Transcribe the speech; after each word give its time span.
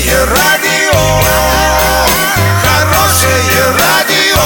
Хорошее 0.00 0.24
радио, 0.24 0.98
хорошее 2.62 3.64
радио, 3.78 4.40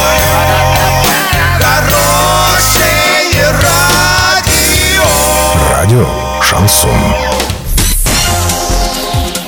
хорошее 1.60 3.52
радио. 3.62 5.04
Радио 5.70 6.08
Шансон. 6.42 6.90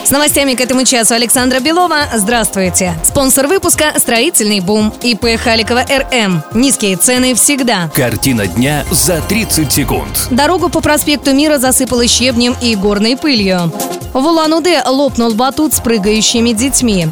С 0.05 0.11
новостями 0.11 0.55
к 0.55 0.61
этому 0.61 0.85
часу 0.85 1.15
Александра 1.15 1.59
Белова. 1.59 2.03
Здравствуйте. 2.15 2.95
Спонсор 3.03 3.49
выпуска 3.49 3.87
«Строительный 3.97 4.61
бум» 4.61 4.95
ИП 5.03 5.41
Халикова 5.43 5.85
РМ. 5.89 6.45
Низкие 6.55 6.97
цены 6.97 7.35
всегда. 7.35 7.91
Картина 7.93 8.47
дня 8.47 8.85
за 8.93 9.21
30 9.23 9.73
секунд. 9.73 10.29
Дорогу 10.31 10.69
по 10.69 10.81
проспекту 10.81 11.35
Мира 11.35 11.59
засыпало 11.59 12.07
щебнем 12.07 12.55
и 12.63 12.77
горной 12.77 13.17
пылью. 13.17 13.73
В 14.17 14.27
Улан-Удэ 14.27 14.83
лопнул 14.87 15.35
батут 15.35 15.75
с 15.75 15.81
прыгающими 15.81 16.53
детьми. 16.53 17.09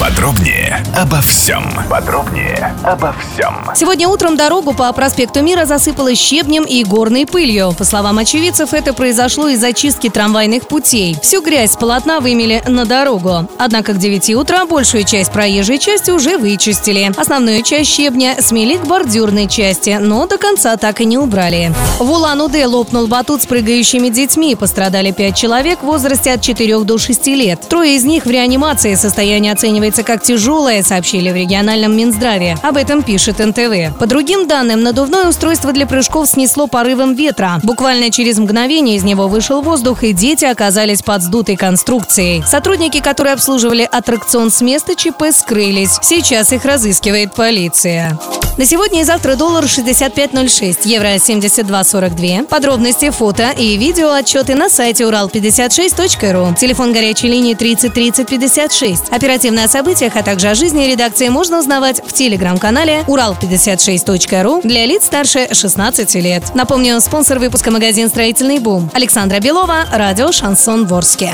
Подробнее 0.00 0.84
обо 0.96 1.20
всем. 1.20 1.64
Подробнее 1.90 2.72
обо 2.84 3.12
всем. 3.18 3.64
Сегодня 3.74 4.06
утром 4.06 4.36
дорогу 4.36 4.72
по 4.72 4.92
проспекту 4.92 5.42
Мира 5.42 5.64
засыпало 5.64 6.14
щебнем 6.14 6.62
и 6.62 6.84
горной 6.84 7.26
пылью. 7.26 7.74
По 7.76 7.82
словам 7.82 8.18
очевидцев, 8.18 8.74
это 8.74 8.92
произошло 8.92 9.48
из-за 9.48 9.72
чистки 9.72 10.08
трамвайных 10.08 10.68
путей. 10.68 11.16
Всю 11.20 11.42
грязь 11.42 11.72
с 11.72 11.76
полотна 11.76 12.20
вымели 12.20 12.62
на 12.68 12.84
дорогу. 12.84 13.48
Однако 13.58 13.92
к 13.92 13.98
9 13.98 14.36
утра 14.36 14.66
большую 14.66 15.02
часть 15.02 15.32
проезжей 15.32 15.78
части 15.78 16.12
уже 16.12 16.38
вычистили. 16.38 17.10
Основную 17.16 17.62
часть 17.62 17.90
щебня 17.90 18.40
смели 18.40 18.76
к 18.76 18.86
бордюрной 18.86 19.48
части, 19.48 19.98
но 20.00 20.28
до 20.28 20.38
конца 20.38 20.76
так 20.76 21.00
и 21.00 21.06
не 21.06 21.18
убрали. 21.18 21.74
В 21.98 22.08
Улан-Удэ 22.08 22.66
лопнул 22.66 23.08
батут 23.08 23.42
с 23.42 23.46
прыгающими 23.46 24.10
детьми. 24.10 24.54
Пострадали 24.54 25.10
5 25.10 25.36
человек 25.36 25.80
в 25.82 25.86
возрасте 25.86 26.32
от 26.32 26.40
4 26.40 26.78
до 26.84 26.98
6 26.98 27.26
лет. 27.28 27.68
Трое 27.68 27.96
из 27.96 28.04
них 28.04 28.26
в 28.26 28.30
реанимации. 28.30 28.94
Состояние 28.94 29.52
оценивается 29.52 29.87
как 29.96 30.22
тяжелое, 30.22 30.82
сообщили 30.82 31.30
в 31.30 31.36
региональном 31.36 31.96
Минздраве. 31.96 32.56
Об 32.62 32.76
этом 32.76 33.02
пишет 33.02 33.38
НТВ. 33.38 33.98
По 33.98 34.06
другим 34.06 34.46
данным, 34.46 34.82
надувное 34.82 35.28
устройство 35.28 35.72
для 35.72 35.86
прыжков 35.86 36.28
снесло 36.28 36.66
порывом 36.66 37.14
ветра. 37.14 37.60
Буквально 37.62 38.10
через 38.10 38.38
мгновение 38.38 38.96
из 38.96 39.04
него 39.04 39.28
вышел 39.28 39.62
воздух, 39.62 40.04
и 40.04 40.12
дети 40.12 40.44
оказались 40.44 41.02
под 41.02 41.22
сдутой 41.22 41.56
конструкцией. 41.56 42.44
Сотрудники, 42.46 43.00
которые 43.00 43.34
обслуживали 43.34 43.88
аттракцион 43.90 44.50
с 44.50 44.60
места 44.60 44.94
ЧП, 44.94 45.24
скрылись. 45.32 45.98
Сейчас 46.02 46.52
их 46.52 46.64
разыскивает 46.64 47.34
полиция. 47.34 48.18
На 48.58 48.64
сегодня 48.66 49.02
и 49.02 49.04
завтра 49.04 49.36
доллар 49.36 49.62
65.06, 49.62 50.78
евро 50.82 51.14
72.42. 51.14 52.44
Подробности, 52.48 53.10
фото 53.10 53.50
и 53.56 53.76
видео 53.76 54.10
отчеты 54.10 54.56
на 54.56 54.68
сайте 54.68 55.04
урал56.ру. 55.04 56.56
Телефон 56.56 56.92
горячей 56.92 57.28
линии 57.28 57.54
30 57.54 57.94
30 57.94 58.28
56. 58.28 59.10
Оперативно 59.10 59.62
о 59.62 59.68
событиях, 59.68 60.16
а 60.16 60.24
также 60.24 60.48
о 60.48 60.56
жизни 60.56 60.86
редакции 60.86 61.28
можно 61.28 61.60
узнавать 61.60 62.02
в 62.04 62.12
телеграм-канале 62.12 63.04
урал56.ру 63.06 64.62
для 64.64 64.86
лиц 64.86 65.04
старше 65.04 65.54
16 65.54 66.16
лет. 66.16 66.52
Напомню, 66.56 67.00
спонсор 67.00 67.38
выпуска 67.38 67.70
магазин 67.70 68.08
«Строительный 68.08 68.58
бум». 68.58 68.90
Александра 68.92 69.38
Белова, 69.38 69.86
радио 69.92 70.32
«Шансон 70.32 70.84
Ворске». 70.84 71.32